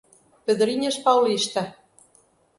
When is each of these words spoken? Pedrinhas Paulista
Pedrinhas 0.45 0.97
Paulista 0.97 1.61